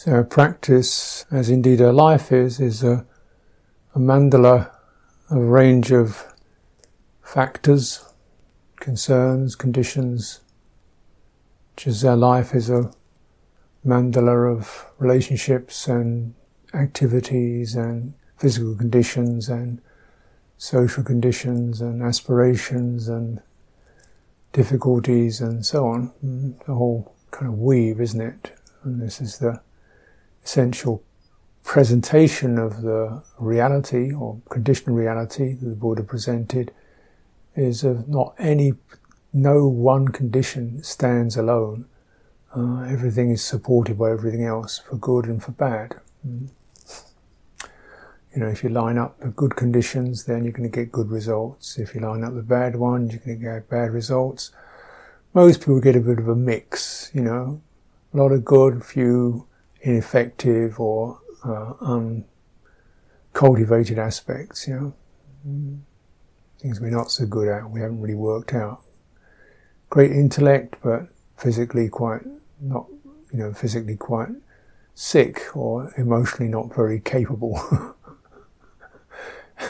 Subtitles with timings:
[0.00, 3.04] So practice, as indeed our life is, is a,
[3.96, 4.70] a mandala,
[5.28, 6.24] a range of
[7.20, 8.04] factors,
[8.76, 10.40] concerns, conditions,
[11.76, 12.92] just our life is a
[13.84, 16.32] mandala of relationships and
[16.72, 19.80] activities and physical conditions and
[20.58, 23.42] social conditions and aspirations and
[24.52, 26.12] difficulties and so on.
[26.24, 28.52] Mm, the whole kind of weave, isn't it?
[28.84, 29.60] And this is the
[30.48, 31.04] essential
[31.62, 36.72] presentation of the reality or conditioned reality that the Buddha presented
[37.54, 38.72] is of not any,
[39.30, 41.84] no one condition stands alone.
[42.56, 45.96] Uh, everything is supported by everything else for good and for bad.
[46.26, 46.48] Mm.
[48.34, 51.10] You know, if you line up the good conditions, then you're going to get good
[51.10, 51.78] results.
[51.78, 54.50] If you line up the bad ones, you're going to get bad results.
[55.34, 57.60] Most people get a bit of a mix, you know,
[58.14, 59.46] a lot of good, few
[59.80, 61.74] ineffective or uh,
[63.32, 64.94] uncultivated aspects, you know.
[66.60, 68.82] Things we're not so good at, we haven't really worked out.
[69.90, 71.02] Great intellect, but
[71.36, 72.22] physically quite
[72.60, 72.86] not,
[73.32, 74.30] you know, physically quite
[74.94, 77.60] sick or emotionally not very capable.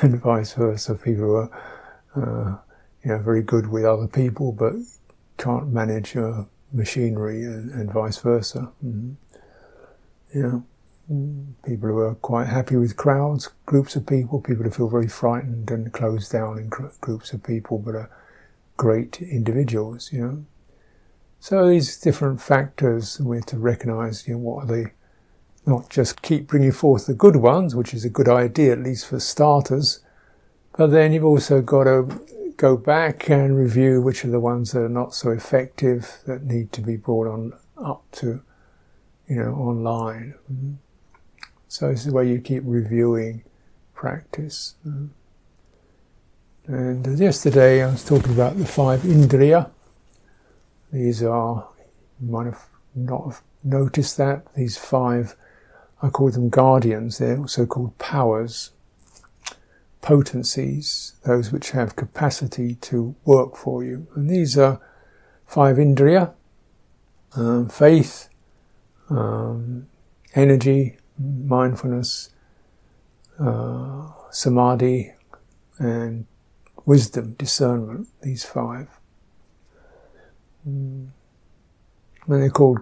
[0.02, 0.94] and vice versa.
[0.94, 1.50] People who are,
[2.16, 2.58] uh,
[3.04, 4.75] you know, very good with other people, but
[5.36, 8.72] can't manage uh, machinery and, and, vice versa.
[8.84, 9.12] Mm-hmm.
[10.34, 10.60] Yeah.
[11.64, 15.70] People who are quite happy with crowds, groups of people, people who feel very frightened
[15.70, 18.10] and closed down in gr- groups of people, but are
[18.76, 20.46] great individuals, you know.
[21.40, 24.92] So these different factors, we have to recognize, you know, what are they,
[25.64, 29.06] not just keep bringing forth the good ones, which is a good idea, at least
[29.06, 30.00] for starters,
[30.76, 34.80] but then you've also got to go back and review which are the ones that
[34.80, 38.42] are not so effective, that need to be brought on up to
[39.28, 40.34] you know, online.
[40.50, 40.72] Mm-hmm.
[41.68, 43.44] So this is where you keep reviewing
[43.94, 44.74] practice.
[44.86, 45.06] Mm-hmm.
[46.72, 49.70] And yesterday I was talking about the five indriya.
[50.92, 51.69] These are,
[52.20, 55.36] you might have not have noticed that, these five,
[56.03, 58.70] I call them guardians, they're also called powers,
[60.00, 64.06] potencies, those which have capacity to work for you.
[64.14, 64.80] And these are
[65.47, 66.32] five indriya,
[67.34, 68.28] um, faith,
[69.10, 69.86] um,
[70.34, 72.30] energy, mindfulness,
[73.38, 75.12] uh, samadhi,
[75.78, 76.26] and
[76.84, 78.88] wisdom, discernment, these five.
[80.68, 81.08] Mm.
[82.26, 82.80] And they're called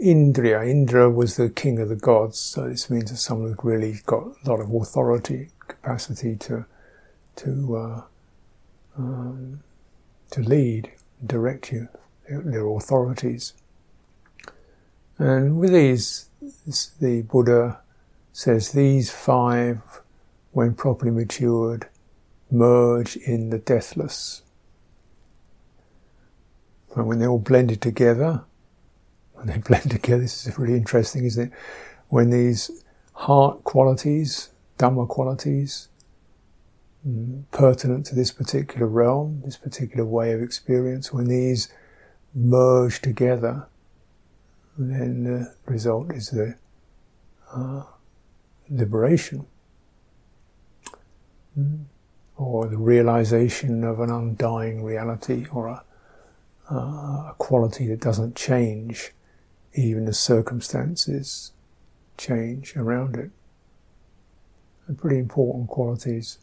[0.00, 0.66] Indriya.
[0.68, 4.24] Indra was the king of the gods, so this means that someone who's really got
[4.24, 6.64] a lot of authority, capacity to
[7.36, 8.02] to uh,
[8.96, 9.60] um,
[10.30, 10.92] to lead,
[11.24, 11.88] direct you.
[12.28, 13.54] They're authorities.
[15.20, 16.30] And with these,
[16.98, 17.80] the Buddha
[18.32, 19.82] says these five,
[20.52, 21.88] when properly matured,
[22.50, 24.40] merge in the deathless.
[26.96, 28.44] And when they're all blended together,
[29.34, 31.58] when they blend together, this is really interesting, isn't it?
[32.08, 32.82] When these
[33.12, 34.48] heart qualities,
[34.78, 35.88] Dhamma qualities,
[37.06, 41.68] mm, pertinent to this particular realm, this particular way of experience, when these
[42.34, 43.66] merge together,
[44.88, 46.54] then the result is the
[47.52, 47.82] uh,
[48.70, 49.46] liberation
[51.58, 51.84] mm.
[52.36, 55.82] or the realization of an undying reality or a,
[56.70, 56.74] uh,
[57.30, 59.12] a quality that doesn't change
[59.74, 61.52] even as circumstances
[62.16, 63.30] change around it.
[64.96, 66.38] Pretty important qualities.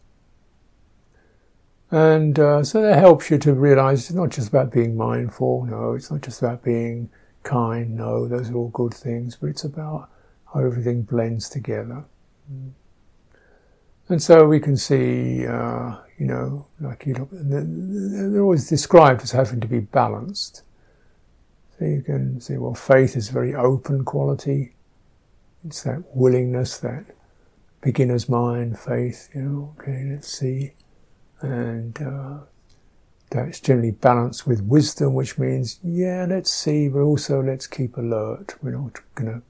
[1.91, 5.93] And uh, so that helps you to realize it's not just about being mindful, no,
[5.93, 7.09] it's not just about being
[7.47, 10.09] kind, no, those are all good things, but it's about
[10.53, 12.03] how everything blends together.
[14.09, 19.31] And so we can see, uh, you know, like you look, they're always described as
[19.31, 20.63] having to be balanced.
[21.77, 24.73] So you can see, well, faith is a very open quality.
[25.65, 27.05] It's that willingness, that
[27.81, 30.73] beginner's mind, faith, you know, okay, let's see.
[31.41, 32.39] And, uh,
[33.29, 38.55] that's generally balanced with wisdom, which means, yeah, let's see, but also let's keep alert.
[38.61, 39.41] We're not going to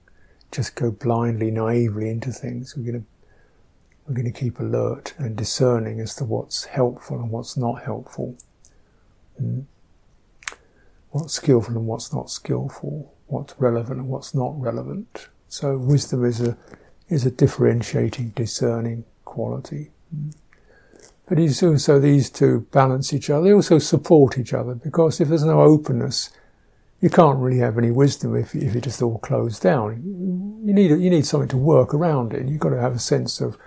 [0.51, 2.75] just go blindly, naively into things.
[2.75, 3.07] We're going to
[4.07, 8.37] we're going to keep alert and discerning as to what's helpful and what's not helpful.
[9.41, 9.65] Mm.
[11.09, 13.13] What's skillful and what's not skillful.
[13.25, 15.27] What's relevant and what's not relevant.
[15.49, 16.57] So wisdom is a
[17.09, 19.91] is a differentiating, discerning quality.
[20.15, 20.33] Mm.
[21.27, 23.45] But it's also these two balance each other.
[23.45, 26.29] They also support each other because if there's no openness,
[27.01, 30.01] you can't really have any wisdom if, if it just all closed down.
[30.65, 32.47] You need, you need something to work around it.
[32.47, 33.57] You've got to have a sense of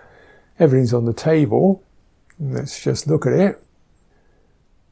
[0.59, 1.85] everything's on the table.
[2.39, 3.63] Let's just look at it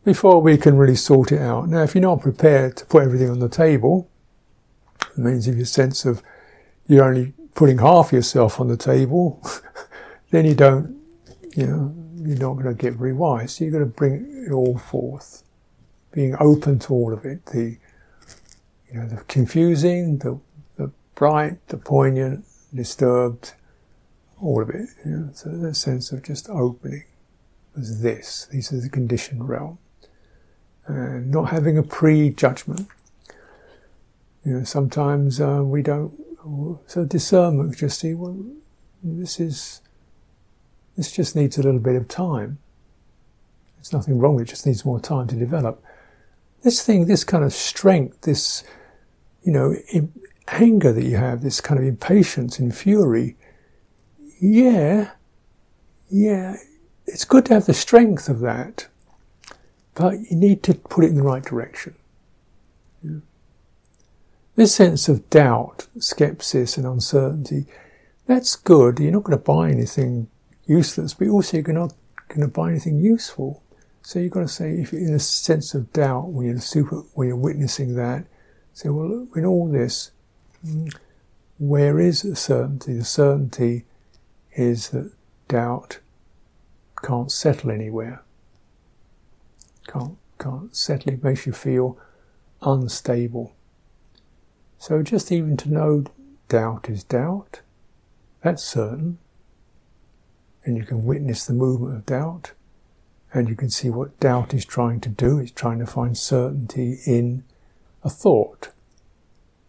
[0.05, 1.69] before we can really sort it out.
[1.69, 4.09] Now, if you're not prepared to put everything on the table,
[5.01, 6.23] it means if your sense of
[6.87, 9.43] you're only putting half yourself on the table,
[10.31, 10.97] then you don't,
[11.57, 11.95] you know,
[12.27, 13.55] you're not going to get very wise.
[13.55, 15.43] So you've got to bring it all forth,
[16.13, 17.47] being open to all of it.
[17.47, 17.79] The,
[18.91, 20.41] you know, the confusing, the,
[20.77, 22.45] the bright, the poignant,
[22.75, 23.55] disturbed,
[24.41, 24.89] all of it.
[25.05, 27.05] You know, so that sense of just opening
[27.77, 28.49] as this.
[28.51, 29.79] These are the conditioned realm.
[30.87, 32.89] And not having a prejudgment.
[34.45, 36.15] You know, sometimes uh, we don't.
[36.87, 38.43] So discernment, just see, well,
[39.03, 39.83] this is
[40.99, 42.59] this just needs a little bit of time.
[43.77, 45.81] There's nothing wrong it, just needs more time to develop.
[46.63, 48.65] This thing, this kind of strength, this,
[49.45, 49.77] you know,
[50.49, 53.37] anger that you have, this kind of impatience and fury,
[54.41, 55.13] yeah,
[56.11, 56.57] yeah,
[57.07, 58.89] it's good to have the strength of that,
[59.95, 61.95] but you need to put it in the right direction.
[63.05, 63.19] Yeah.
[64.57, 67.67] This sense of doubt, skepsis, and uncertainty,
[68.27, 68.99] that's good.
[68.99, 70.29] You're not going to buy anything
[70.69, 71.95] useless, but also you're not
[72.29, 73.63] going to buy anything useful.
[74.03, 76.97] So you've got to say, if you're in a sense of doubt when you're super,
[77.15, 78.27] when you're witnessing that,
[78.73, 80.13] say, well, in all this,
[80.65, 80.95] mm,
[81.59, 82.95] where is the certainty?
[82.95, 83.85] The certainty
[84.55, 85.13] is that
[85.49, 85.99] doubt
[87.03, 88.23] can't settle anywhere.
[89.87, 91.13] Can't can't settle.
[91.13, 91.99] It makes you feel
[92.63, 93.53] unstable.
[94.79, 96.05] So just even to know
[96.49, 97.63] doubt is doubt,
[98.43, 99.19] that's certain
[100.69, 102.53] and you can witness the movement of doubt,
[103.33, 105.39] and you can see what doubt is trying to do.
[105.39, 107.43] It's trying to find certainty in
[108.05, 108.69] a thought.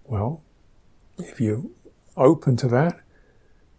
[0.04, 0.42] Well,
[1.18, 1.64] if you're
[2.18, 3.00] open to that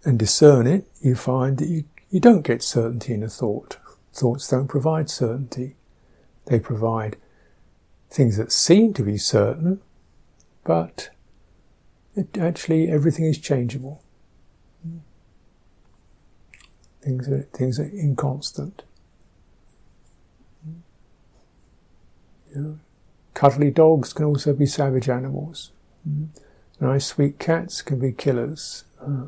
[0.03, 3.77] and discern it, you find that you, you don't get certainty in a thought.
[4.15, 5.77] Thoughts don't provide certainty.
[6.47, 7.19] They provide
[8.09, 9.83] things that seem to be certain,
[10.65, 11.11] but
[12.17, 14.03] it, actually everything is changeable.
[17.03, 18.83] Things are, things are inconstant.
[22.55, 22.79] You know,
[23.33, 25.71] cuddly dogs can also be savage animals.
[26.09, 26.29] Mm.
[26.81, 28.85] Nice sweet cats can be killers.
[29.01, 29.27] Uh,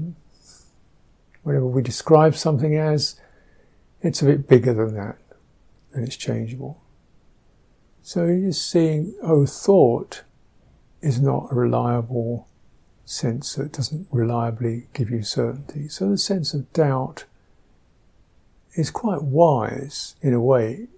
[0.00, 0.12] mm.
[1.42, 3.20] Whatever we describe something as,
[4.02, 5.16] it's a bit bigger than that,
[5.92, 6.82] and it's changeable.
[8.02, 10.24] So you're just seeing, oh, thought
[11.00, 12.48] is not a reliable
[13.04, 15.88] sense that doesn't reliably give you certainty.
[15.88, 17.24] So the sense of doubt
[18.74, 20.88] is quite wise in a way,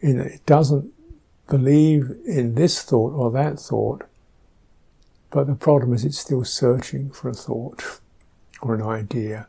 [0.00, 0.92] in that it doesn't
[1.48, 4.04] believe in this thought or that thought,
[5.30, 8.00] but the problem is it's still searching for a thought
[8.60, 9.46] or an idea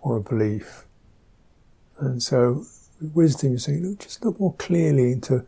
[0.00, 0.84] or a belief.
[1.98, 2.66] And so
[3.00, 5.44] wisdom is saying, look, just look more clearly into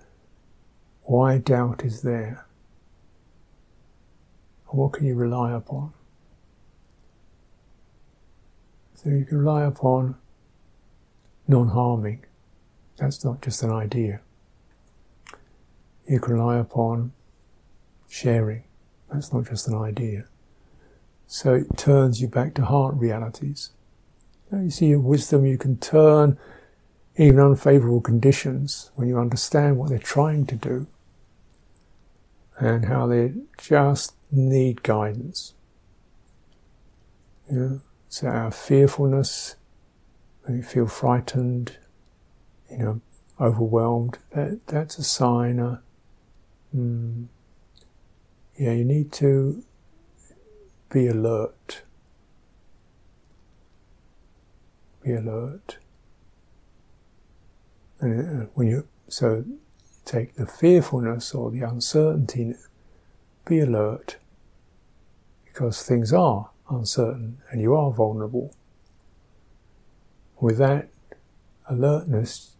[1.05, 2.46] why doubt is there.
[4.77, 5.95] What can you rely upon?
[8.95, 10.17] So you can rely upon
[11.49, 12.27] non harming.
[12.99, 14.21] That's not just an idea.
[16.07, 17.13] You can rely upon
[18.07, 18.65] sharing.
[19.11, 20.27] That's not just an idea.
[21.27, 23.71] So it turns you back to heart realities.
[24.53, 26.39] You see, in wisdom, you can turn
[27.17, 30.87] even unfavorable conditions when you understand what they're trying to do
[32.59, 35.55] and how they just need guidance.
[37.51, 39.57] Know, so our fearfulness,
[40.43, 41.79] when you feel frightened,
[42.71, 43.01] you know,
[43.41, 45.61] overwhelmed, that, that's a sign.
[45.61, 45.79] Uh,
[46.75, 47.27] mm,
[48.59, 49.63] yeah, you need to
[50.91, 51.83] be alert.
[55.05, 55.79] Be alert.
[58.01, 59.45] And uh, when you so
[60.07, 62.55] take the fearfulness or the uncertainty
[63.45, 64.17] be alert
[65.45, 68.55] because things are uncertain and you are vulnerable.
[70.41, 70.89] With that
[71.69, 72.57] alertness,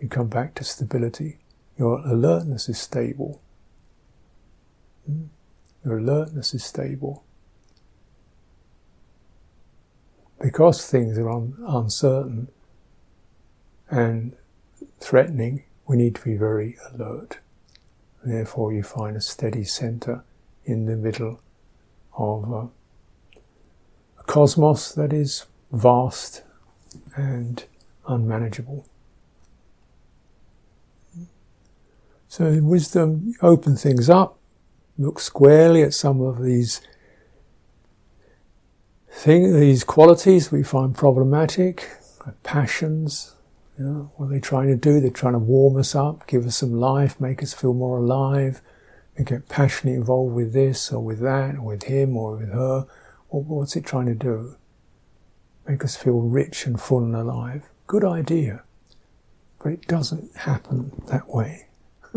[0.00, 1.38] you come back to stability.
[1.76, 3.42] Your alertness is stable.
[5.84, 7.24] Your alertness is stable.
[10.40, 12.48] Because things are un- uncertain
[13.90, 14.36] and
[15.00, 17.38] threatening, we need to be very alert.
[18.24, 20.24] Therefore, you find a steady center
[20.64, 21.40] in the middle
[22.16, 22.68] of a,
[24.20, 26.42] a cosmos that is vast
[27.16, 27.64] and
[28.06, 28.86] unmanageable.
[32.28, 34.38] So in wisdom, open things up,
[34.98, 36.80] look squarely at some of these
[39.08, 41.88] thing, these qualities we find problematic,
[42.42, 43.36] passions.
[43.78, 45.00] You know, what are they trying to do?
[45.00, 48.62] They're trying to warm us up, give us some life, make us feel more alive.
[49.18, 52.86] We get passionately involved with this or with that or with him or with her.
[53.28, 54.56] what's it trying to do?
[55.66, 57.68] Make us feel rich and full and alive.
[57.86, 58.62] Good idea.
[59.62, 61.66] But it doesn't happen that way.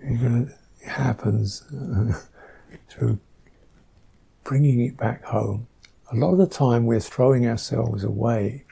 [0.00, 0.48] it
[0.86, 1.64] happens
[2.88, 3.18] through
[4.44, 5.66] bringing it back home.
[6.12, 8.64] A lot of the time we're throwing ourselves away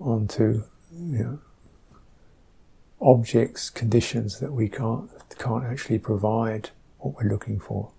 [0.00, 1.38] onto you know,
[3.00, 7.90] objects, conditions that we can't can't actually provide what we're looking for.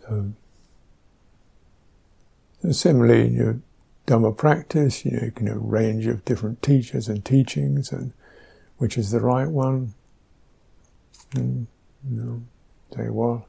[0.00, 0.32] So
[2.70, 3.60] similarly, in your
[4.06, 8.12] Dhamma practice, you know, you can have a range of different teachers and teachings, and
[8.78, 9.94] which is the right one.
[11.34, 11.68] And,
[12.08, 12.42] you know,
[12.94, 13.46] say, well,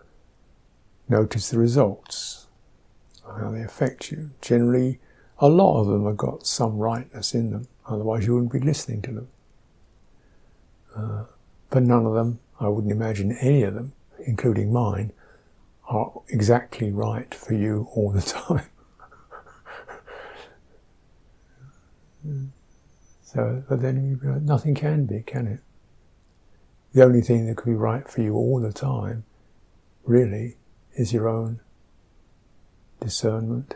[1.10, 2.48] notice the results,
[3.26, 4.32] how they affect you.
[4.42, 5.00] Generally,
[5.40, 9.02] a lot of them have got some rightness in them, otherwise you wouldn't be listening
[9.02, 9.28] to them.
[10.96, 11.24] Uh,
[11.70, 13.94] but none of them, I wouldn't imagine any of them,
[14.26, 15.12] including mine,
[15.90, 18.70] are exactly right for you all the time.
[23.22, 25.60] So, but then you, nothing can be, can it?
[26.94, 29.24] The only thing that could be right for you all the time,
[30.04, 30.58] really,
[30.96, 31.60] is your own
[33.00, 33.76] discernment,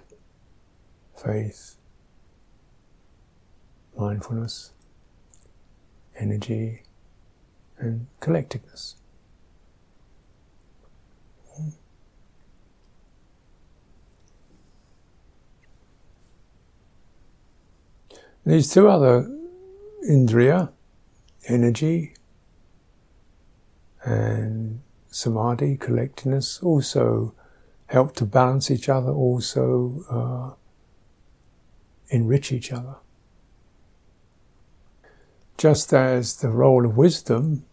[1.15, 1.77] faith,
[3.97, 4.71] mindfulness,
[6.19, 6.83] energy,
[7.79, 8.95] and collectedness.
[18.47, 19.29] These two other
[20.09, 20.71] indriya,
[21.49, 22.13] energy
[24.05, 24.79] and
[25.11, 27.35] samadhi, collectedness, also
[27.87, 30.55] help to balance each other, also uh,
[32.07, 32.95] enrich each other.
[35.57, 37.65] Just as the role of wisdom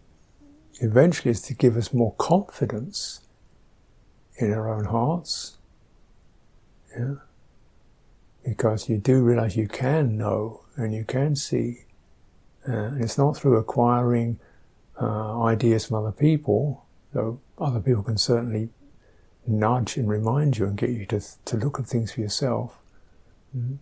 [0.81, 3.21] eventually is to give us more confidence
[4.39, 5.59] in our own hearts.
[6.99, 7.15] Yeah
[8.45, 11.85] because you do realize you can know and you can see.
[12.67, 14.39] Uh, and it's not through acquiring
[15.01, 18.71] uh, ideas from other people, though other people can certainly
[19.47, 22.79] nudge and remind you and get you to, to look at things for yourself.
[23.57, 23.75] Mm-hmm.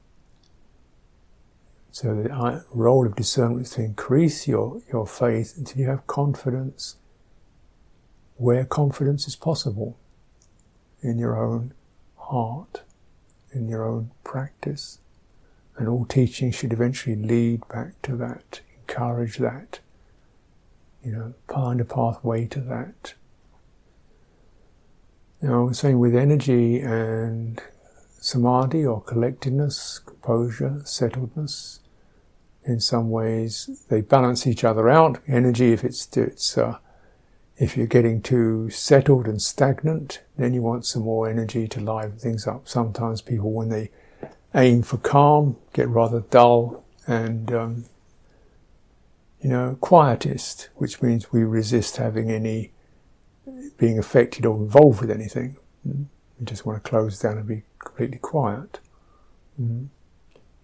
[1.92, 6.96] So the role of discernment is to increase your, your faith until you have confidence
[8.36, 9.98] where confidence is possible
[11.02, 11.74] in your own
[12.16, 12.82] heart
[13.52, 14.98] in your own practice.
[15.76, 19.80] And all teaching should eventually lead back to that, encourage that,
[21.02, 23.14] you know, find a pathway to that.
[25.40, 27.60] Now, I was saying with energy and
[28.20, 31.80] samadhi or collectedness, composure, settledness,
[32.64, 35.18] in some ways they balance each other out.
[35.26, 36.78] Energy, if it's, it's uh,
[37.56, 42.18] if you're getting too settled and stagnant, then you want some more energy to liven
[42.18, 42.68] things up.
[42.68, 43.90] Sometimes people, when they
[44.54, 47.84] aim for calm, get rather dull and, um,
[49.40, 52.72] you know, quietist, which means we resist having any
[53.76, 55.56] being affected or involved with anything.
[55.86, 56.06] Mm.
[56.38, 58.78] We just want to close down and be completely quiet.
[59.60, 59.88] Mm.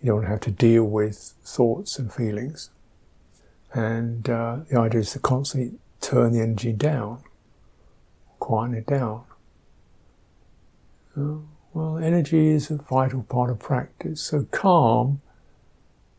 [0.01, 2.71] You don't want to have to deal with thoughts and feelings.
[3.73, 7.23] And uh, the idea is to constantly turn the energy down,
[8.39, 9.25] quieten it down.
[11.73, 15.21] Well, energy is a vital part of practice, so calm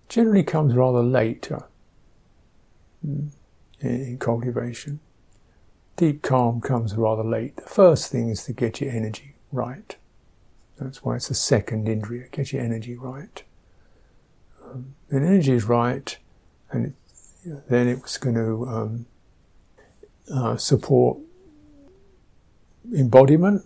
[0.07, 1.65] generally comes rather later
[3.03, 3.27] hmm,
[3.79, 4.99] in cultivation.
[5.95, 7.57] Deep calm comes rather late.
[7.57, 9.95] The first thing is to get your energy right.
[10.77, 13.43] That's why it's the second indriya, get your energy right.
[14.63, 16.17] Um, when energy is right,
[16.71, 19.05] and it, then it's going to um,
[20.33, 21.17] uh, support
[22.95, 23.65] embodiment.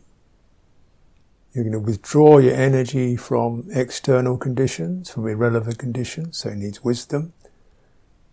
[1.53, 6.83] You're going to withdraw your energy from external conditions, from irrelevant conditions, so it needs
[6.83, 7.33] wisdom.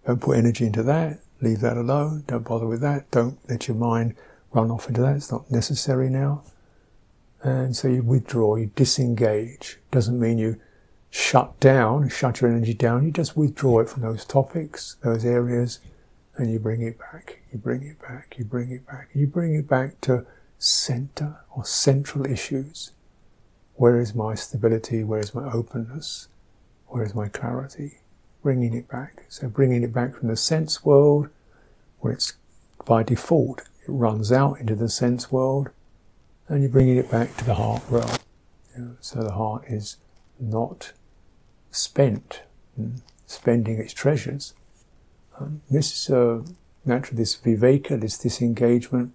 [0.06, 1.20] Don't put energy into that.
[1.42, 2.24] Leave that alone.
[2.26, 3.10] Don't bother with that.
[3.10, 4.14] Don't let your mind
[4.52, 5.16] run off into that.
[5.16, 6.44] It's not necessary now.
[7.42, 9.78] And so you withdraw, you disengage.
[9.90, 10.60] Doesn't mean you
[11.10, 13.04] shut down, shut your energy down.
[13.04, 15.80] You just withdraw it from those topics, those areas,
[16.36, 19.54] and you bring it back, you bring it back, you bring it back, you bring
[19.54, 20.24] it back to
[20.58, 22.92] center or central issues.
[23.80, 25.02] Where is my stability?
[25.04, 26.28] Where is my openness?
[26.88, 28.00] Where is my clarity?
[28.42, 29.24] Bringing it back.
[29.30, 31.30] So bringing it back from the sense world,
[32.00, 32.34] where it's
[32.84, 35.70] by default, it runs out into the sense world,
[36.46, 38.18] and you're bringing it back to the heart realm.
[39.00, 39.96] So the heart is
[40.38, 40.92] not
[41.70, 42.42] spent,
[42.78, 44.52] mm, spending its treasures.
[45.38, 46.42] Um, this is uh,
[46.84, 49.14] naturally this viveka, this disengagement,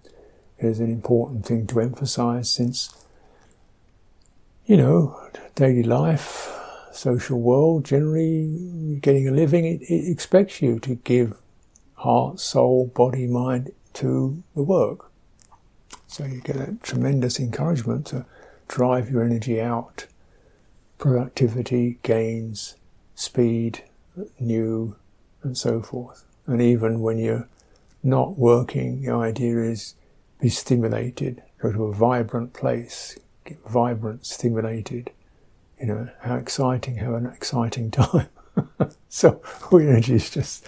[0.58, 3.05] is an important thing to emphasize since,
[4.66, 5.16] you know,
[5.54, 6.52] daily life,
[6.92, 11.36] social world, generally getting a living, it, it expects you to give
[11.94, 15.10] heart, soul, body, mind to the work.
[16.08, 18.26] So you get a tremendous encouragement to
[18.66, 20.06] drive your energy out.
[20.98, 22.74] Productivity, gains,
[23.14, 23.84] speed,
[24.40, 24.96] new,
[25.42, 26.24] and so forth.
[26.46, 27.48] And even when you're
[28.02, 29.94] not working, the idea is
[30.40, 33.18] be stimulated, go to a vibrant place,
[33.66, 35.10] vibrant, stimulated.
[35.80, 38.28] You know, how exciting, how an exciting time.
[39.08, 40.66] so all energy is just,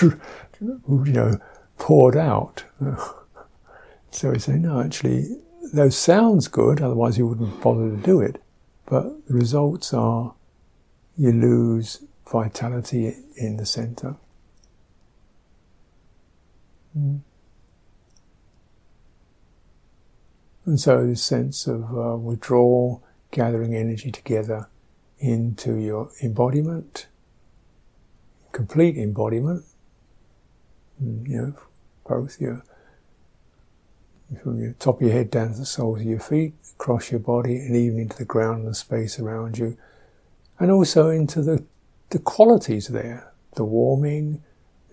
[0.00, 0.18] you
[0.88, 1.38] know,
[1.78, 2.64] poured out.
[4.10, 5.36] so we say, no, actually,
[5.72, 8.42] those sounds good, otherwise you wouldn't bother to do it.
[8.86, 10.34] But the results are
[11.16, 14.16] you lose vitality in the center.
[16.98, 17.20] Mm.
[20.64, 24.68] And so this sense of uh, withdrawal, gathering energy together
[25.18, 27.06] into your embodiment,
[28.52, 29.64] complete embodiment,
[31.02, 31.54] mm, you know,
[32.06, 32.64] both your
[34.42, 37.20] from your top of your head down to the soles of your feet, across your
[37.20, 39.76] body, and even into the ground and the space around you,
[40.58, 41.64] and also into the
[42.10, 44.42] the qualities there, the warming,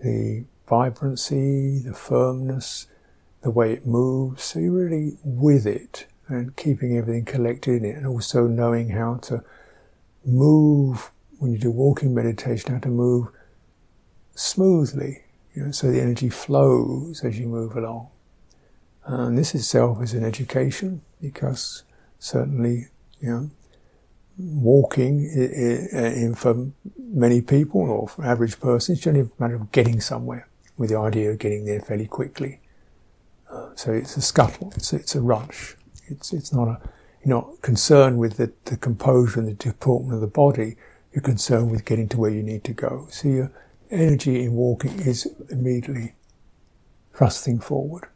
[0.02, 2.86] the vibrancy, the firmness,
[3.42, 4.42] the way it moves.
[4.42, 9.16] So you're really with it and keeping everything collected in it, and also knowing how
[9.16, 9.42] to
[10.24, 13.28] move when you do walking meditation, how to move
[14.34, 15.24] smoothly,
[15.54, 18.10] you know, so the energy flows as you move along.
[19.04, 21.82] And this itself is an education because
[22.18, 22.86] certainly,
[23.20, 23.50] you know,
[24.38, 29.72] walking uh, in for many people or for average persons, it's only a matter of
[29.72, 32.59] getting somewhere with the idea of getting there fairly quickly.
[33.76, 35.76] So it's a scuttle, it's, it's a rush.
[36.06, 36.80] It's, it's not a,
[37.24, 40.76] you're not concerned with the, the composure and the deportment of the body,
[41.12, 43.06] you're concerned with getting to where you need to go.
[43.10, 43.52] So your
[43.90, 46.14] energy in walking is immediately
[47.12, 48.08] thrusting forward.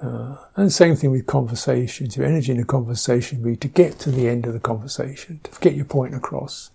[0.00, 2.16] Uh, and same thing with conversations.
[2.16, 5.40] Your energy in a conversation would be to get to the end of the conversation,
[5.42, 6.70] to get your point across,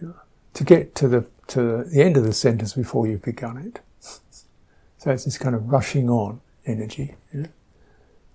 [0.00, 0.16] you know,
[0.52, 3.80] to get to the to the end of the sentence before you've begun it.
[4.98, 7.14] So it's this kind of rushing on energy,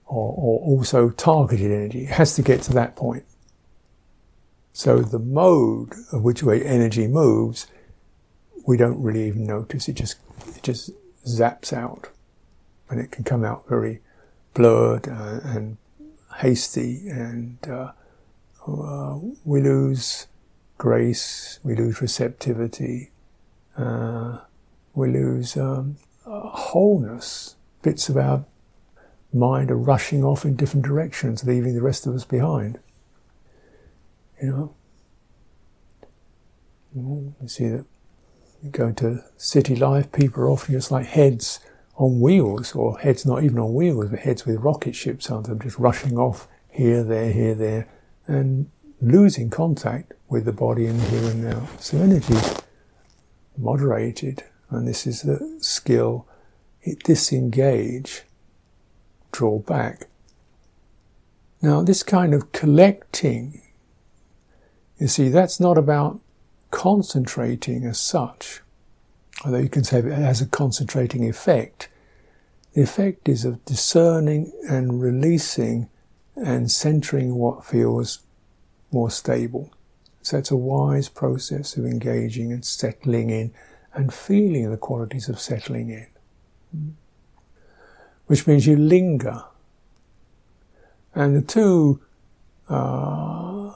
[0.06, 2.04] or, or also targeted energy.
[2.04, 3.24] It has to get to that point.
[4.74, 7.68] So the mode of which way energy moves,
[8.66, 9.90] we don't really even notice.
[9.90, 10.18] It just
[10.56, 10.92] it just
[11.26, 12.10] zaps out,
[12.90, 14.02] and it can come out very
[14.54, 15.78] blurred uh, and
[16.38, 17.92] hasty, and uh,
[18.68, 20.28] uh, we lose
[20.78, 23.10] grace, we lose receptivity,
[23.78, 24.40] uh,
[24.94, 27.57] we lose um, wholeness.
[27.88, 28.44] Bits of our
[29.32, 32.80] mind are rushing off in different directions, leaving the rest of us behind.
[34.42, 34.76] You know,
[36.98, 37.30] mm-hmm.
[37.42, 37.86] you see that
[38.62, 41.62] you go into city life, people are often just like heads
[41.96, 45.58] on wheels, or heads not even on wheels, but heads with rocket ships on them,
[45.62, 47.88] just rushing off here, there, here, there,
[48.28, 48.70] and
[49.00, 51.70] losing contact with the body in the here and now.
[51.80, 52.36] So energy
[53.58, 56.28] moderated, and this is the skill.
[56.84, 58.24] It disengage,
[59.32, 60.08] draw back.
[61.62, 63.62] Now, this kind of collecting,
[65.00, 66.20] you see, that's not about
[66.72, 68.62] concentrating as such
[69.46, 71.90] although you can say it has a concentrating effect,
[72.74, 75.90] the effect is of discerning and releasing
[76.36, 78.20] and centering what feels
[78.92, 79.72] more stable.
[80.22, 83.54] So it's a wise process of engaging and settling in
[83.94, 86.08] and feeling the qualities of settling in.
[88.28, 89.44] Which means you linger.
[91.16, 92.02] And the two,
[92.70, 93.72] uh,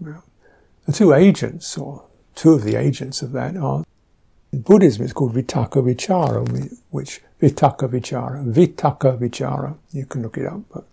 [0.00, 3.84] the two agents, or two of the agents of that are
[4.52, 9.76] in Buddhism, it's called vitaka vichara, which vitaka vichara, vitaka vichara.
[9.92, 10.86] You can look it up, but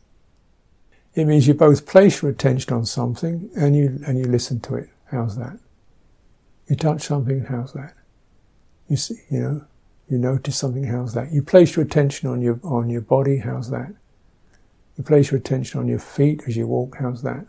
[1.15, 4.75] it means you both place your attention on something and you and you listen to
[4.75, 4.89] it.
[5.11, 5.57] How's that?
[6.67, 7.45] You touch something.
[7.45, 7.95] How's that?
[8.87, 9.65] You see, you know,
[10.09, 11.31] you notice something, how's that?
[11.31, 13.93] You place your attention on your, on your body, how's that?
[14.97, 17.45] You place your attention on your feet as you walk, how's that?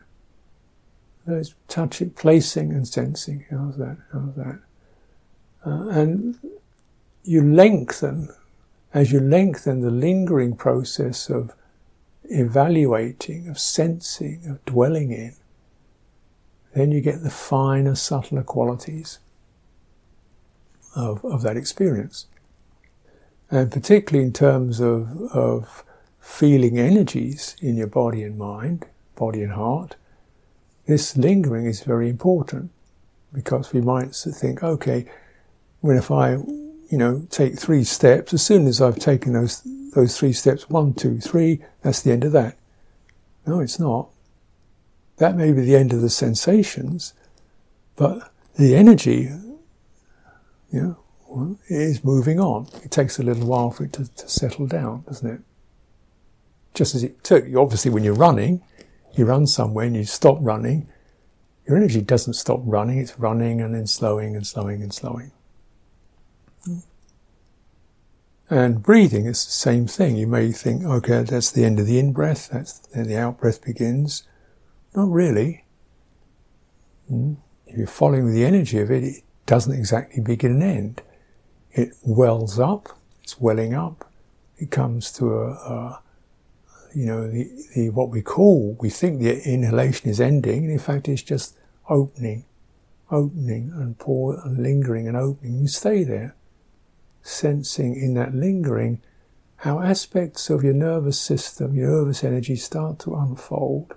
[1.27, 3.97] There's touching, placing and sensing, how's that?
[4.13, 4.61] How's that?
[5.65, 6.39] Uh, and
[7.25, 8.29] you lengthen,
[8.93, 11.55] as you lengthen the lingering process of
[12.25, 15.35] evaluating, of sensing, of dwelling in,
[16.75, 19.19] then you get the finer, subtler qualities
[20.95, 22.27] of, of that experience.
[23.51, 25.85] And particularly in terms of, of
[26.21, 28.87] feeling energies in your body and mind,
[29.17, 29.97] body and heart,
[30.87, 32.71] this lingering is very important
[33.33, 35.07] because we might think, okay,
[35.81, 39.63] when if I, you know, take three steps, as soon as I've taken those
[39.95, 42.57] those three steps, one, two, three, that's the end of that.
[43.47, 44.09] No, it's not.
[45.17, 47.13] That may be the end of the sensations,
[47.97, 49.31] but the energy,
[50.73, 50.97] you know,
[51.69, 52.69] is moving on.
[52.83, 55.41] It takes a little while for it to, to settle down, doesn't it?
[56.75, 58.63] Just as it took, obviously, when you're running,
[59.15, 60.89] you run somewhere and you stop running,
[61.67, 65.33] your energy doesn't stop running, it's running and then slowing and slowing and slowing.
[68.49, 70.17] And breathing is the same thing.
[70.17, 73.39] You may think, okay, that's the end of the in breath, that's then the out
[73.39, 74.25] breath begins.
[74.95, 75.65] Not really.
[77.09, 77.35] Hmm?
[77.67, 81.03] If you're following the energy of it, it doesn't exactly begin and end.
[81.73, 82.89] It wells up,
[83.23, 84.11] it's welling up,
[84.59, 86.03] it comes to a, a
[86.95, 90.79] you know, the, the, what we call, we think the inhalation is ending, and in
[90.79, 91.57] fact it's just
[91.89, 92.45] opening,
[93.11, 95.61] opening and pour and lingering and opening.
[95.61, 96.35] You stay there,
[97.23, 99.01] sensing in that lingering
[99.57, 103.95] how aspects of your nervous system, your nervous energy start to unfold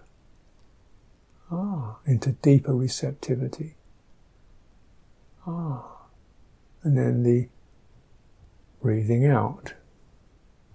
[1.52, 3.76] ah, into deeper receptivity.
[5.48, 5.86] Ah,
[6.84, 7.48] and then the
[8.84, 9.74] breathing out.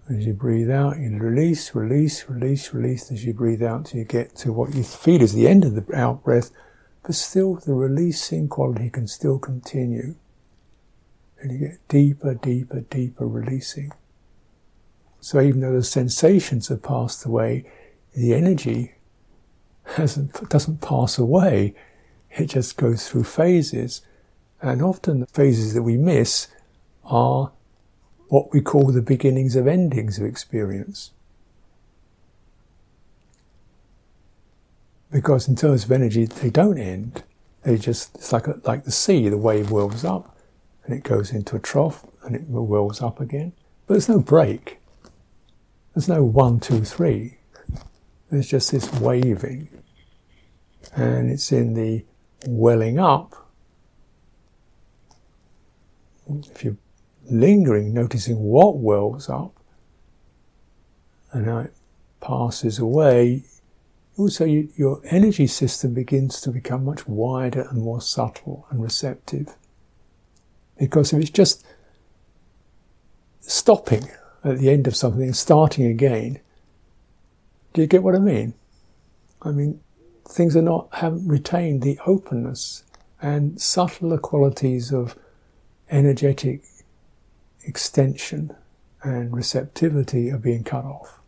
[0.09, 4.07] As you breathe out, you release, release, release, release as you breathe out till you
[4.07, 6.51] get to what you feel is the end of the out breath,
[7.03, 10.15] but still the releasing quality can still continue.
[11.39, 13.93] And you get deeper, deeper, deeper releasing.
[15.21, 17.71] So even though the sensations have passed away,
[18.15, 18.95] the energy
[19.85, 21.75] hasn't, doesn't pass away.
[22.31, 24.01] It just goes through phases.
[24.63, 26.49] And often the phases that we miss
[27.05, 27.53] are
[28.29, 31.13] what we call the beginnings of endings of experience.
[35.11, 37.23] Because in terms of energy, they don't end.
[37.63, 40.37] They just, it's like, a, like the sea, the wave whirls up
[40.85, 43.53] and it goes into a trough and it whirls up again.
[43.87, 44.79] But there's no break.
[45.95, 47.39] There's no one, two, three.
[48.31, 49.69] There's just this waving.
[50.95, 52.05] And it's in the
[52.47, 53.35] welling up.
[56.31, 56.77] If you
[57.31, 59.55] lingering, noticing what wells up
[61.33, 61.75] and how it
[62.21, 63.45] passes away,
[64.17, 69.55] also you, your energy system begins to become much wider and more subtle and receptive.
[70.79, 71.65] Because if it's just
[73.41, 74.09] stopping
[74.45, 76.41] at the end of something and starting again,
[77.73, 78.55] do you get what I mean?
[79.43, 79.81] I mean,
[80.29, 82.85] things are not, haven't retained the openness
[83.21, 85.17] and subtler qualities of
[85.91, 86.63] energetic
[87.69, 88.57] extension
[89.03, 91.21] and receptivity are being cut off.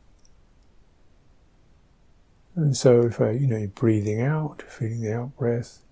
[2.57, 5.83] And so, if you know, you're breathing out, feeling the out breath,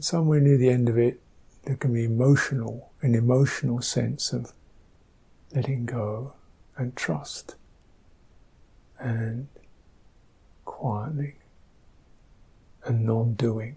[0.00, 1.20] somewhere near the end of it,
[1.64, 4.52] there can be emotional, an emotional sense of
[5.54, 6.32] letting go
[6.76, 7.54] and trust
[8.98, 9.48] and
[10.66, 11.34] quietening
[12.84, 13.76] and non-doing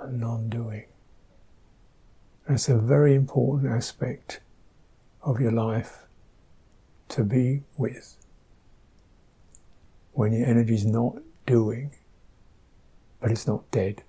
[0.00, 0.84] and non-doing.
[2.48, 4.40] That's a very important aspect
[5.22, 6.06] of your life
[7.10, 8.16] to be with.
[10.12, 11.92] When your energy is not doing,
[13.20, 14.02] but it's not dead.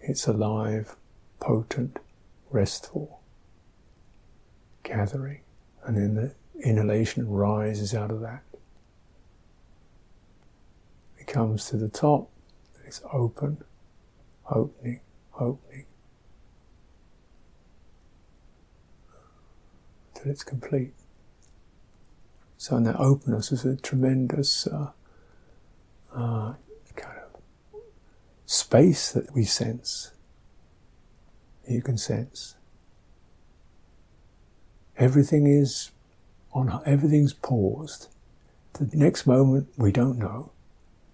[0.00, 0.96] It's alive,
[1.40, 1.98] potent,
[2.50, 3.20] restful,
[4.82, 5.40] gathering,
[5.84, 8.42] and then the inhalation rises out of that.
[11.18, 12.30] It comes to the top,
[12.86, 13.64] it's open,
[14.50, 15.00] opening,
[15.38, 15.86] opening,
[20.14, 20.94] till it's complete.
[22.56, 24.90] So, in that openness is a tremendous uh,
[26.14, 26.54] uh,
[26.96, 27.40] kind of
[28.46, 30.12] space that we sense.
[31.68, 32.56] You can sense.
[34.96, 35.90] Everything is
[36.52, 38.08] on, everything's paused.
[38.74, 40.52] The next moment we don't know,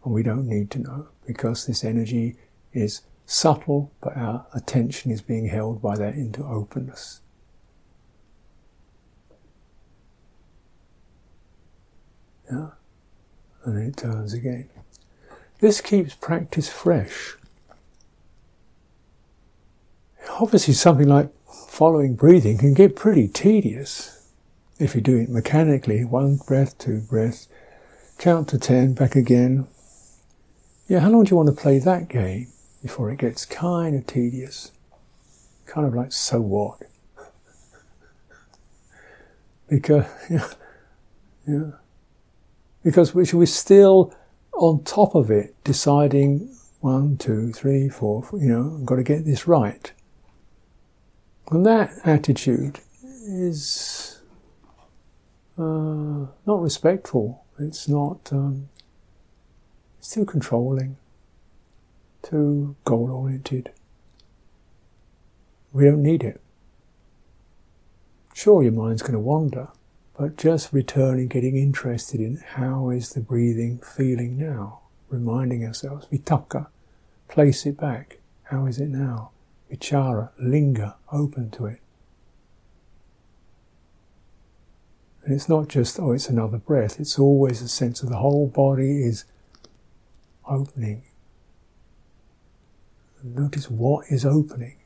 [0.04, 2.36] and we don't need to know, because this energy
[2.72, 7.20] is subtle, but our attention is being held by that into openness.
[12.50, 12.70] Yeah?
[13.64, 14.68] And then it turns again.
[15.60, 17.36] This keeps practice fresh.
[20.40, 21.30] Obviously, something like
[21.68, 24.28] following breathing can get pretty tedious
[24.80, 27.46] if you do it mechanically one breath, two breaths,
[28.18, 29.68] count to ten, back again.
[30.88, 32.48] Yeah, how long do you want to play that game
[32.82, 34.72] before it gets kind of tedious?
[35.66, 36.80] Kind of like, so what?
[39.68, 40.48] because, yeah,
[41.46, 41.70] yeah.
[42.82, 44.14] Because we're still
[44.54, 49.02] on top of it, deciding one, two, three, four, four you know, I've got to
[49.02, 49.92] get this right.
[51.50, 54.20] And that attitude is
[55.58, 55.62] uh,
[56.46, 57.44] not respectful.
[57.58, 58.30] It's not.
[58.32, 58.68] Um,
[59.98, 60.96] it's too controlling,
[62.22, 63.70] too goal oriented.
[65.72, 66.40] We don't need it.
[68.34, 69.68] Sure, your mind's going to wander,
[70.18, 76.68] but just returning, getting interested in how is the breathing feeling now, reminding ourselves, vitaka,
[77.28, 78.18] place it back.
[78.44, 79.30] How is it now?
[79.70, 81.80] vichara, linger, open to it.
[85.24, 88.48] And it's not just, oh, it's another breath, it's always a sense of the whole
[88.48, 89.24] body is
[90.48, 91.02] opening.
[93.22, 94.76] Notice what is opening.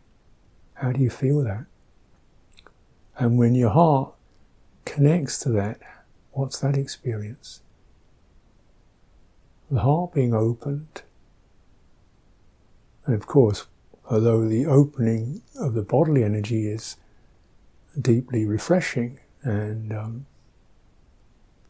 [0.75, 1.67] How do you feel that?
[3.17, 4.13] And when your heart
[4.85, 5.81] connects to that,
[6.33, 7.61] what's that experience?
[9.71, 11.03] The heart being opened.
[13.07, 13.67] And of course,
[14.11, 16.97] although the opening of the bodily energy is
[18.01, 20.27] deeply refreshing and um,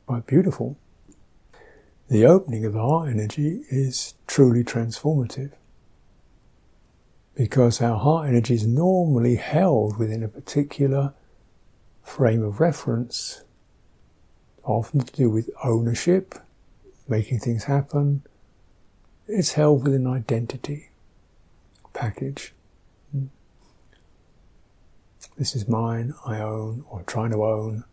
[0.06, 0.76] quite beautiful,
[2.08, 5.52] the opening of the heart energy is truly transformative.
[7.34, 11.14] Because our heart energy is normally held within a particular
[12.02, 13.42] frame of reference,
[14.62, 16.34] often to do with ownership,
[17.08, 18.22] making things happen.
[19.26, 20.90] It's held within an identity
[21.92, 22.52] package.
[23.10, 23.26] Hmm.
[25.36, 27.84] This is mine, I own, or trying to own,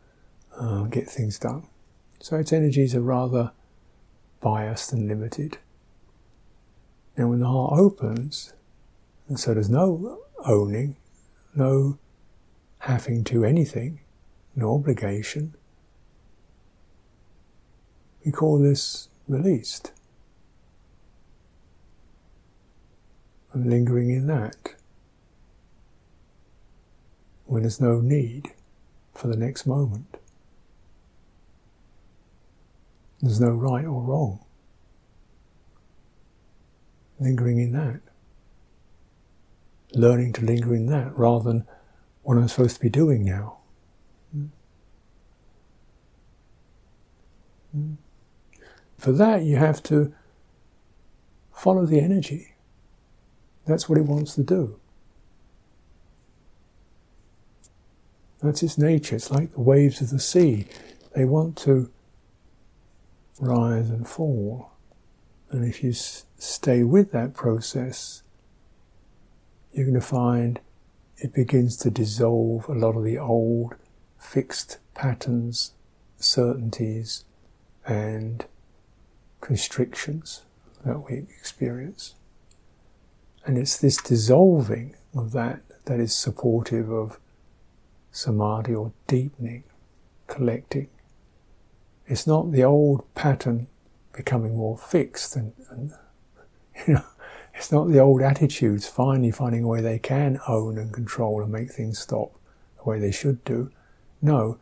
[0.56, 1.68] uh, get things done.
[2.20, 3.52] So its energies are rather
[4.42, 5.58] biased and limited.
[7.18, 8.54] Now, when the heart opens,
[9.28, 10.98] and so there's no owning,
[11.56, 11.98] no
[12.80, 14.02] having to anything,
[14.56, 15.56] no obligation,
[18.26, 19.92] we call this released.
[23.54, 24.76] and lingering in that
[27.46, 28.52] when there's no need
[29.14, 30.18] for the next moment.
[33.22, 34.40] There's no right or wrong.
[37.20, 38.00] Lingering in that.
[39.94, 41.68] Learning to linger in that rather than
[42.24, 43.58] what I'm supposed to be doing now.
[48.98, 50.14] For that, you have to
[51.54, 52.56] follow the energy.
[53.66, 54.80] That's what it wants to do.
[58.42, 59.16] That's its nature.
[59.16, 60.68] It's like the waves of the sea.
[61.16, 61.92] They want to
[63.40, 64.72] rise and fall.
[65.52, 68.24] And if you s- stay with that process,
[69.74, 70.60] you're going to find
[71.18, 73.76] it begins to dissolve a lot of the old
[74.18, 75.74] fixed patterns,
[76.18, 77.26] certainties,
[77.86, 78.46] and
[79.40, 80.44] constrictions
[80.86, 82.16] that we experience.
[83.46, 87.20] And it's this dissolving of that that is supportive of
[88.12, 89.64] samadhi or deepening,
[90.28, 90.90] collecting.
[92.08, 93.68] It's not the old pattern
[94.14, 95.92] becoming more fixed and, and
[96.88, 97.06] you know,
[97.62, 101.52] it's not the old attitudes finally finding a way they can own and control and
[101.52, 102.32] make things stop
[102.78, 103.70] the way they should do.
[104.20, 104.58] No,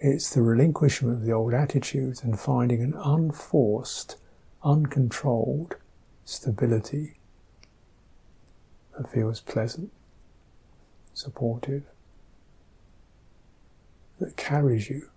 [0.00, 4.16] it's the relinquishment of the old attitudes and finding an unforced,
[4.64, 5.76] uncontrolled
[6.24, 7.18] stability
[8.98, 9.92] that feels pleasant,
[11.12, 11.84] supportive,
[14.18, 15.08] that carries you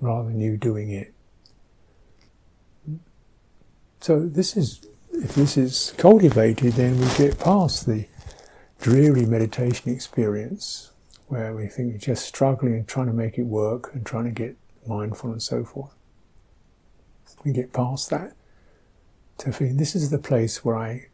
[0.00, 1.14] rather than you doing it.
[4.00, 4.84] So this is,
[5.22, 8.06] if this is cultivated, then we get past the
[8.80, 10.92] dreary meditation experience
[11.28, 14.30] where we think we're just struggling and trying to make it work and trying to
[14.30, 14.56] get
[14.86, 15.92] mindful and so forth.
[17.44, 18.34] We get past that
[19.38, 21.06] to feel this is the place where I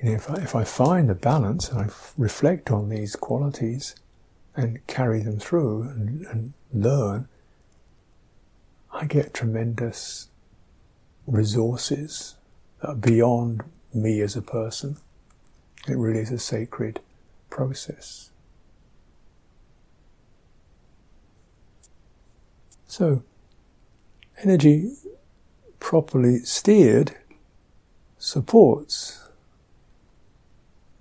[0.00, 3.16] you know, if I, if I find a balance and I f- reflect on these
[3.16, 3.96] qualities
[4.54, 7.28] and carry them through and, and learn,
[8.92, 10.28] I get tremendous
[11.26, 12.36] resources
[12.80, 13.62] that are beyond
[13.92, 14.96] me as a person.
[15.86, 17.00] It really is a sacred
[17.50, 18.30] process.
[22.86, 23.22] So,
[24.42, 24.92] energy
[25.78, 27.16] properly steered
[28.18, 29.28] supports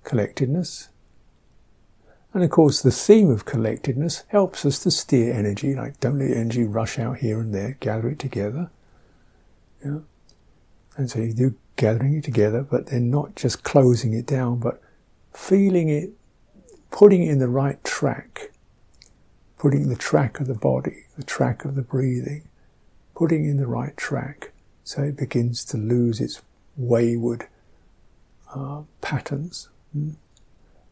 [0.04, 0.90] collectedness.
[2.34, 6.32] And of course, the theme of collectedness helps us to steer energy, like don't let
[6.32, 8.70] energy rush out here and there, gather it together.
[9.84, 10.00] Yeah.
[10.96, 14.82] And so you do gathering it together, but then not just closing it down, but
[15.34, 16.12] feeling it,
[16.92, 18.52] putting it in the right track,
[19.58, 22.44] putting the track of the body, the track of the breathing,
[23.16, 24.52] putting in the right track
[24.84, 26.42] so it begins to lose its
[26.76, 27.48] wayward
[28.54, 29.70] uh, patterns.
[29.96, 30.16] Mm.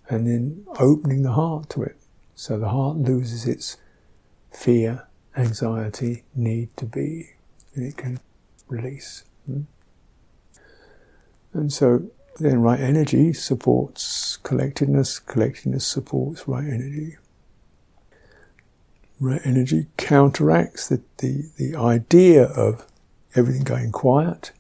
[0.07, 1.97] And then opening the heart to it
[2.35, 3.77] so the heart loses its
[4.51, 7.31] fear, anxiety, need to be,
[7.73, 8.19] and it can
[8.67, 9.23] release.
[11.55, 17.15] And so then right energy supports collectedness, collectedness supports right energy.
[19.21, 22.85] Right energy counteracts the, the, the idea of
[23.35, 24.51] everything going quiet,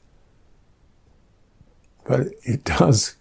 [2.05, 3.17] but it does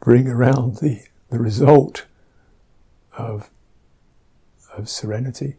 [0.00, 2.06] bring around the, the result
[3.16, 3.50] of,
[4.76, 5.54] of serenity.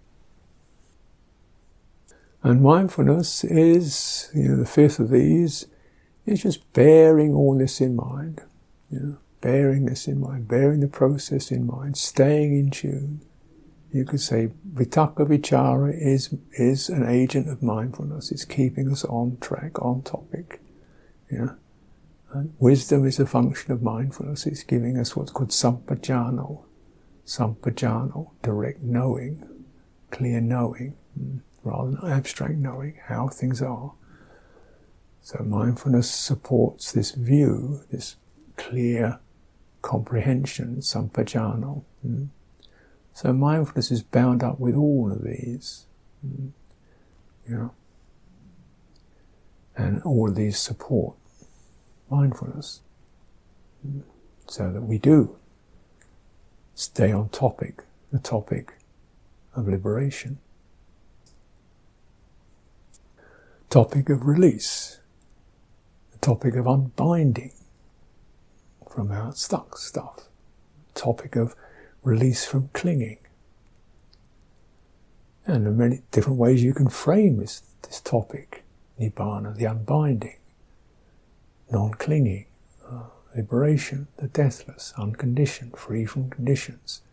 [2.43, 5.67] And mindfulness is, you know, the fifth of these
[6.25, 8.41] is just bearing all this in mind,
[8.89, 13.21] you know, bearing this in mind, bearing the process in mind, staying in tune.
[13.91, 18.31] You could say Vitakka Vichara is, is an agent of mindfulness.
[18.31, 20.61] It's keeping us on track, on topic.
[21.31, 21.51] Yeah.
[22.33, 24.45] And wisdom is a function of mindfulness.
[24.45, 26.63] It's giving us what's called sampajano.
[27.25, 29.47] Sampajano, direct knowing,
[30.11, 33.93] clear knowing, hmm, rather than abstract knowing how things are.
[35.25, 38.15] So mindfulness supports this view, this
[38.57, 39.17] clear
[39.81, 41.83] comprehension, sampajano.
[42.05, 42.27] Mm.
[43.11, 45.87] So mindfulness is bound up with all of these.
[46.23, 46.51] Mm.
[47.49, 47.71] You know,
[49.75, 51.15] and all of these support
[52.07, 52.81] mindfulness.
[53.83, 54.03] Mm.
[54.47, 55.37] So that we do
[56.75, 58.73] stay on topic, the topic
[59.55, 60.37] of liberation.
[63.71, 64.94] Topic of release
[66.25, 67.53] topic of unbinding
[68.89, 70.23] from our stuck stuff,
[70.95, 71.55] topic of
[72.01, 73.19] release from clinging.
[75.45, 78.63] And there are many different ways you can frame this, this topic,
[78.99, 80.39] Nibbana, the unbinding,
[81.69, 82.47] non-clinging,
[82.89, 83.03] uh,
[83.35, 87.03] liberation, the deathless, unconditioned, free from conditions.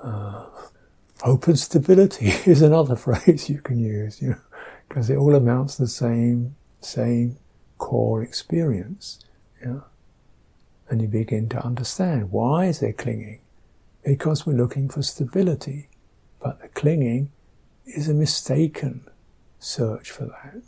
[0.00, 0.46] Uh,
[1.24, 4.40] open stability is another phrase you can use, you know,
[4.88, 7.38] because it all amounts to the same, same
[7.84, 9.20] core experience.
[9.62, 9.80] Yeah?
[10.88, 13.40] And you begin to understand why is there clinging?
[14.02, 15.88] Because we're looking for stability.
[16.42, 17.30] But the clinging
[17.84, 19.04] is a mistaken
[19.58, 20.62] search for that.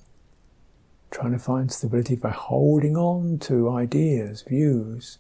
[1.11, 5.17] Trying to find stability by holding on to ideas, views,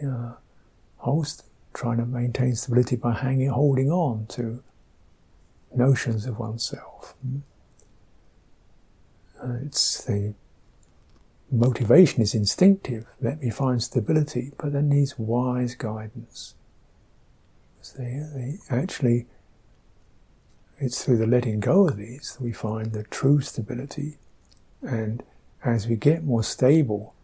[0.00, 0.38] know,
[0.96, 1.44] host,
[1.74, 4.62] trying to maintain stability by hanging, holding on to
[5.74, 7.14] notions of oneself.
[7.22, 7.38] Hmm?
[9.42, 10.32] Uh, it's the
[11.50, 13.06] motivation is instinctive.
[13.20, 16.54] Let me find stability, but that needs wise guidance.
[17.96, 19.26] They, they actually,
[20.78, 24.18] it's through the letting go of these that we find the true stability.
[24.82, 25.22] And
[25.64, 27.14] as we get more stable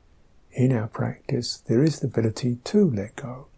[0.53, 3.49] in our practice, there is the ability to let go.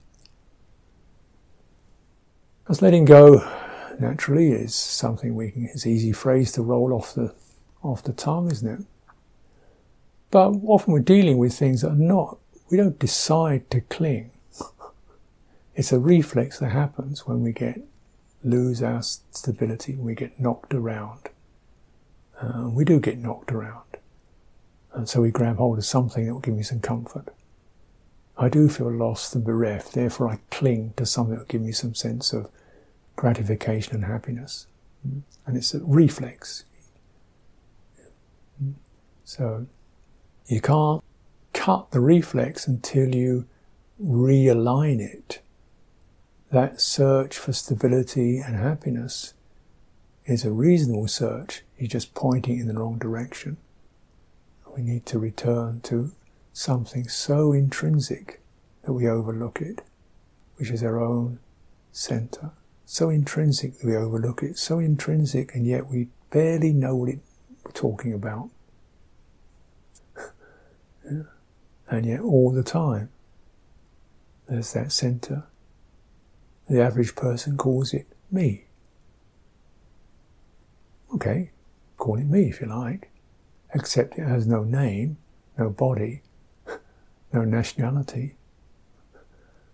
[2.62, 3.46] Because letting go
[4.00, 7.35] naturally is something we can, it's an easy phrase to roll off the,
[7.83, 8.87] off the tongue, isn't it?
[10.35, 14.33] But often we're dealing with things that are not, we don't decide to cling.
[15.77, 17.81] It's a reflex that happens when we get,
[18.42, 21.29] lose our stability, we get knocked around.
[22.42, 23.85] Uh, we do get knocked around.
[24.92, 27.28] And so we grab hold of something that will give me some comfort.
[28.37, 31.70] I do feel lost and bereft, therefore I cling to something that will give me
[31.70, 32.51] some sense of
[33.14, 34.66] gratification and happiness.
[35.47, 36.64] And it's a reflex.
[39.22, 39.68] So
[40.47, 41.03] you can't
[41.53, 43.47] cut the reflex until you
[44.03, 45.40] realign it.
[46.51, 49.34] That search for stability and happiness
[50.26, 51.62] is a reasonable search.
[51.78, 53.57] You're just pointing in the wrong direction.
[54.74, 56.12] We need to return to
[56.53, 58.40] something so intrinsic
[58.82, 59.82] that we overlook it,
[60.57, 61.38] which is our own
[61.92, 62.51] center.
[62.84, 67.20] So intrinsic that we overlook it, so intrinsic, and yet we barely know what it,
[67.64, 68.51] we're talking about.
[71.05, 73.11] And yet, all the time,
[74.48, 75.44] there's that center.
[76.68, 78.64] The average person calls it me.
[81.14, 81.50] Okay,
[81.96, 83.11] call it me if you like,
[83.74, 85.18] except it has no name,
[85.57, 86.22] no body,
[87.32, 88.34] no nationality,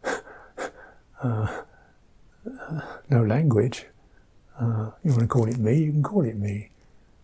[1.22, 1.62] uh,
[3.08, 3.86] no language.
[4.58, 6.70] Uh, you want to call it me, you can call it me.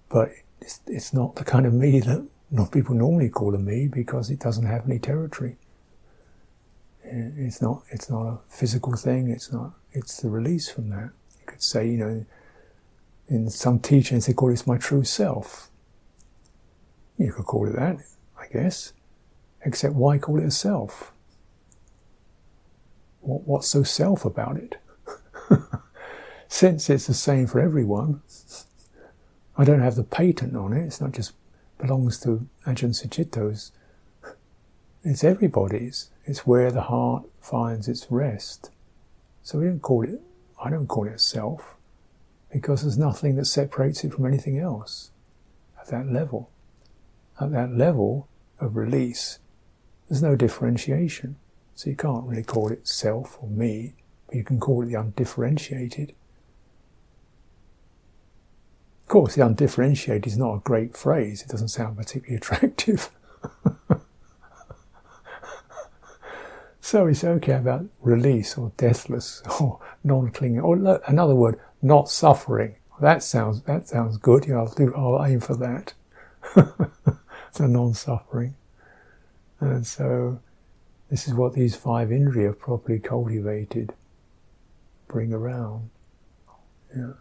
[0.09, 0.30] But
[0.61, 4.30] it's, it's not the kind of me that not people normally call a me because
[4.30, 5.57] it doesn't have any territory.
[7.05, 11.11] It's not, it's not a physical thing, it's not, it's the release from that.
[11.40, 12.26] You could say, you know,
[13.28, 15.68] in some teachings they call it my true self.
[17.16, 17.99] You could call it that,
[18.38, 18.92] I guess.
[19.64, 21.12] Except why call it a self?
[23.20, 24.76] What, what's so self about it?
[26.49, 28.22] Since it's the same for everyone,
[29.57, 30.84] I don't have the patent on it.
[30.84, 31.32] It's not just
[31.79, 33.72] belongs to Ajahn Sucitto's.
[35.05, 36.11] It's everybody's.
[36.24, 38.70] It's where the heart finds its rest.
[39.43, 40.20] So we don't call it,
[40.62, 41.77] I don't call it self,
[42.53, 45.11] because there's nothing that separates it from anything else
[45.81, 46.51] at that level.
[47.41, 49.39] At that level of release,
[50.09, 51.37] there's no differentiation.
[51.74, 53.95] So you can't really call it self or me,
[54.27, 56.14] but you can call it the undifferentiated.
[59.07, 61.40] Of course, the undifferentiated is not a great phrase.
[61.40, 63.09] It doesn't sound particularly attractive.
[66.80, 72.78] so we say, okay, about release or deathless or non-clinging, or another word, not suffering.
[73.00, 74.48] That sounds that sounds good.
[74.48, 74.92] Yeah, I'll do.
[74.96, 75.94] I'll aim for that.
[77.52, 78.57] so non-suffering,
[79.61, 80.40] and so
[81.11, 83.94] this is what these five indriya properly cultivated
[85.07, 85.90] bring around.
[86.96, 87.12] Yeah.